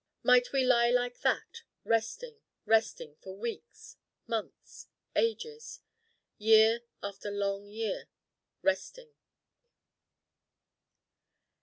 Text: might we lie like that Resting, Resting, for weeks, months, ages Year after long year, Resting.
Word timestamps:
might 0.23 0.51
we 0.51 0.63
lie 0.63 0.89
like 0.89 1.19
that 1.19 1.61
Resting, 1.83 2.39
Resting, 2.65 3.17
for 3.17 3.37
weeks, 3.37 3.97
months, 4.25 4.87
ages 5.15 5.81
Year 6.39 6.79
after 7.03 7.29
long 7.29 7.67
year, 7.67 8.09
Resting. 8.63 9.11